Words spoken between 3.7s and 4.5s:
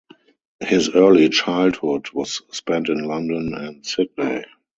Sydney.